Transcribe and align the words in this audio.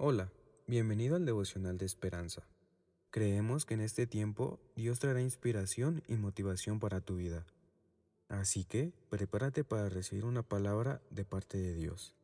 Hola, 0.00 0.30
bienvenido 0.68 1.16
al 1.16 1.26
devocional 1.26 1.76
de 1.76 1.84
esperanza. 1.84 2.46
Creemos 3.10 3.66
que 3.66 3.74
en 3.74 3.80
este 3.80 4.06
tiempo 4.06 4.60
Dios 4.76 5.00
traerá 5.00 5.20
inspiración 5.20 6.04
y 6.06 6.14
motivación 6.14 6.78
para 6.78 7.00
tu 7.00 7.16
vida. 7.16 7.44
Así 8.28 8.64
que 8.64 8.92
prepárate 9.10 9.64
para 9.64 9.88
recibir 9.88 10.24
una 10.24 10.44
palabra 10.44 11.02
de 11.10 11.24
parte 11.24 11.58
de 11.58 11.74
Dios. 11.74 12.14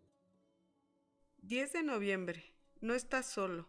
10 1.42 1.72
de 1.72 1.82
noviembre. 1.82 2.44
No 2.80 2.94
estás 2.94 3.26
solo, 3.26 3.68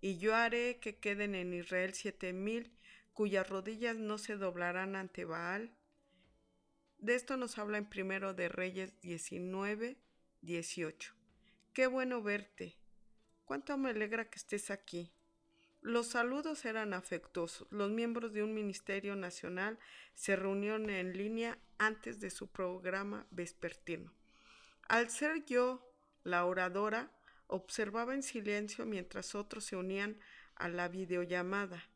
y 0.00 0.18
yo 0.18 0.34
haré 0.34 0.80
que 0.80 0.96
queden 0.96 1.36
en 1.36 1.54
Israel 1.54 1.94
siete 1.94 2.32
mil 2.32 2.72
cuyas 3.12 3.48
rodillas 3.48 3.94
no 3.94 4.18
se 4.18 4.36
doblarán 4.36 4.96
ante 4.96 5.24
Baal. 5.24 5.72
De 6.98 7.14
esto 7.14 7.36
nos 7.36 7.56
habla 7.58 7.78
en 7.78 7.88
primero 7.88 8.34
de 8.34 8.48
Reyes 8.48 9.00
19, 9.00 9.96
18. 10.42 11.14
Qué 11.72 11.86
bueno 11.86 12.20
verte 12.20 12.83
Cuánto 13.44 13.76
me 13.76 13.90
alegra 13.90 14.28
que 14.30 14.38
estés 14.38 14.70
aquí. 14.70 15.12
Los 15.80 16.08
saludos 16.08 16.64
eran 16.64 16.94
afectuosos. 16.94 17.68
Los 17.70 17.90
miembros 17.90 18.32
de 18.32 18.42
un 18.42 18.54
ministerio 18.54 19.16
nacional 19.16 19.78
se 20.14 20.34
reunieron 20.34 20.88
en 20.88 21.16
línea 21.16 21.58
antes 21.76 22.20
de 22.20 22.30
su 22.30 22.48
programa 22.48 23.26
vespertino. 23.30 24.12
Al 24.88 25.10
ser 25.10 25.44
yo 25.44 25.92
la 26.22 26.46
oradora, 26.46 27.12
observaba 27.46 28.14
en 28.14 28.22
silencio 28.22 28.86
mientras 28.86 29.34
otros 29.34 29.64
se 29.64 29.76
unían 29.76 30.18
a 30.54 30.68
la 30.68 30.88
videollamada. 30.88 31.90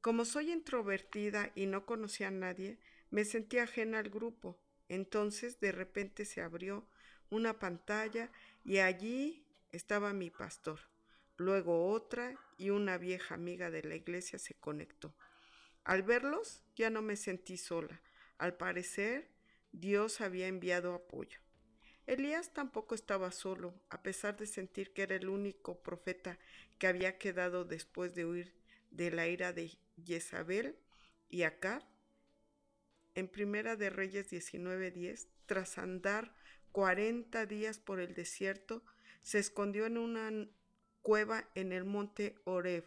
Como 0.00 0.24
soy 0.24 0.50
introvertida 0.50 1.52
y 1.54 1.66
no 1.66 1.86
conocía 1.86 2.28
a 2.28 2.32
nadie, 2.32 2.78
me 3.10 3.24
sentía 3.24 3.62
ajena 3.62 4.00
al 4.00 4.10
grupo. 4.10 4.58
Entonces 4.88 5.60
de 5.60 5.70
repente 5.70 6.24
se 6.24 6.42
abrió 6.42 6.88
una 7.30 7.58
pantalla 7.60 8.30
y 8.64 8.78
allí 8.78 9.46
estaba 9.76 10.12
mi 10.12 10.30
pastor. 10.30 10.80
Luego 11.36 11.90
otra 11.90 12.38
y 12.56 12.70
una 12.70 12.96
vieja 12.98 13.34
amiga 13.34 13.70
de 13.70 13.82
la 13.82 13.96
iglesia 13.96 14.38
se 14.38 14.54
conectó. 14.54 15.14
Al 15.82 16.02
verlos 16.02 16.62
ya 16.76 16.90
no 16.90 17.02
me 17.02 17.16
sentí 17.16 17.56
sola. 17.56 18.00
Al 18.38 18.56
parecer, 18.56 19.30
Dios 19.72 20.20
había 20.20 20.46
enviado 20.46 20.94
apoyo. 20.94 21.38
Elías 22.06 22.52
tampoco 22.52 22.94
estaba 22.94 23.30
solo, 23.32 23.74
a 23.88 24.02
pesar 24.02 24.36
de 24.36 24.46
sentir 24.46 24.92
que 24.92 25.02
era 25.02 25.16
el 25.16 25.28
único 25.28 25.82
profeta 25.82 26.38
que 26.78 26.86
había 26.86 27.18
quedado 27.18 27.64
después 27.64 28.14
de 28.14 28.26
huir 28.26 28.54
de 28.90 29.10
la 29.10 29.26
ira 29.26 29.52
de 29.52 29.76
Jezabel 30.04 30.76
y 31.28 31.42
acá. 31.42 31.86
En 33.14 33.28
Primera 33.28 33.76
de 33.76 33.90
Reyes 33.90 34.30
19:10, 34.30 35.28
tras 35.46 35.78
andar 35.78 36.34
40 36.72 37.46
días 37.46 37.78
por 37.78 38.00
el 38.00 38.14
desierto, 38.14 38.84
se 39.24 39.38
escondió 39.38 39.86
en 39.86 39.96
una 39.96 40.30
cueva 41.00 41.48
en 41.54 41.72
el 41.72 41.84
monte 41.84 42.36
Oreb. 42.44 42.84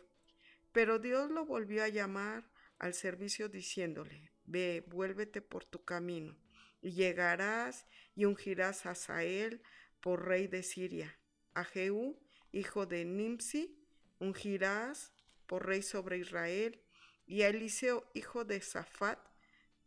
Pero 0.71 0.99
Dios 0.99 1.31
lo 1.31 1.45
volvió 1.45 1.83
a 1.83 1.87
llamar 1.87 2.47
al 2.77 2.93
servicio 2.93 3.49
diciéndole, 3.49 4.31
ve, 4.45 4.85
vuélvete 4.87 5.41
por 5.41 5.65
tu 5.65 5.83
camino, 5.83 6.37
y 6.79 6.91
llegarás 6.91 7.87
y 8.13 8.25
ungirás 8.25 8.85
a 8.85 8.93
Sael 8.93 9.63
por 9.99 10.27
rey 10.27 10.45
de 10.45 10.61
Siria, 10.61 11.19
a 11.55 11.63
Jehú, 11.63 12.21
hijo 12.51 12.85
de 12.85 13.03
Nimsi, 13.03 13.83
ungirás 14.19 15.11
por 15.47 15.65
rey 15.65 15.81
sobre 15.81 16.19
Israel, 16.19 16.79
y 17.25 17.41
a 17.41 17.47
Eliseo, 17.47 18.09
hijo 18.13 18.45
de 18.45 18.61
Safat, 18.61 19.19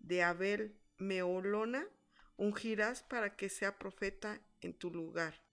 de 0.01 0.25
Abel 0.25 0.77
Meolona, 0.99 1.87
ungirás 2.37 3.05
para 3.05 3.37
que 3.37 3.49
sea 3.49 3.79
profeta 3.79 4.43
en 4.61 4.75
tu 4.75 4.91
lugar. 4.91 5.50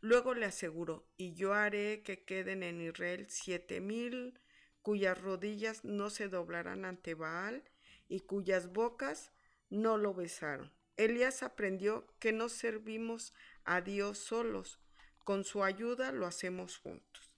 Luego 0.00 0.34
le 0.34 0.46
aseguró, 0.46 1.06
y 1.16 1.34
yo 1.34 1.52
haré 1.52 2.02
que 2.02 2.24
queden 2.24 2.62
en 2.62 2.80
Israel 2.80 3.26
siete 3.28 3.80
mil 3.80 4.38
cuyas 4.82 5.20
rodillas 5.20 5.84
no 5.84 6.08
se 6.10 6.28
doblarán 6.28 6.84
ante 6.84 7.14
Baal 7.14 7.62
y 8.08 8.20
cuyas 8.20 8.72
bocas 8.72 9.32
no 9.68 9.98
lo 9.98 10.14
besaron. 10.14 10.72
Elías 10.96 11.42
aprendió 11.42 12.06
que 12.18 12.32
no 12.32 12.48
servimos 12.48 13.34
a 13.64 13.80
Dios 13.80 14.18
solos, 14.18 14.80
con 15.24 15.44
su 15.44 15.62
ayuda 15.62 16.12
lo 16.12 16.26
hacemos 16.26 16.78
juntos. 16.78 17.34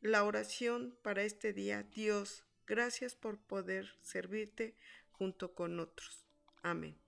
La 0.00 0.24
oración 0.24 0.98
para 1.02 1.22
este 1.22 1.52
día, 1.52 1.82
Dios, 1.82 2.44
gracias 2.66 3.14
por 3.14 3.38
poder 3.38 3.94
servirte 4.00 4.76
junto 5.10 5.54
con 5.54 5.80
otros. 5.80 6.26
Amén. 6.62 6.98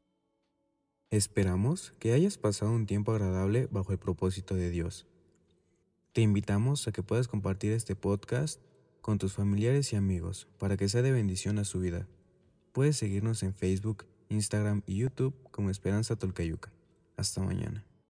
Esperamos 1.10 1.92
que 1.98 2.12
hayas 2.12 2.38
pasado 2.38 2.72
un 2.72 2.86
tiempo 2.86 3.12
agradable 3.12 3.68
bajo 3.70 3.92
el 3.92 3.98
propósito 3.98 4.54
de 4.54 4.70
Dios. 4.70 5.06
Te 6.12 6.20
invitamos 6.20 6.86
a 6.88 6.92
que 6.92 7.02
puedas 7.02 7.28
compartir 7.28 7.72
este 7.72 7.94
podcast 7.96 8.60
con 9.00 9.18
tus 9.18 9.32
familiares 9.34 9.92
y 9.92 9.96
amigos 9.96 10.48
para 10.58 10.76
que 10.76 10.88
sea 10.88 11.02
de 11.02 11.12
bendición 11.12 11.58
a 11.58 11.64
su 11.64 11.80
vida. 11.80 12.08
Puedes 12.72 12.96
seguirnos 12.96 13.42
en 13.42 13.54
Facebook, 13.54 14.06
Instagram 14.28 14.82
y 14.86 14.96
YouTube 14.96 15.34
como 15.50 15.70
Esperanza 15.70 16.16
Tolcayuca. 16.16 16.72
Hasta 17.16 17.42
mañana. 17.42 17.84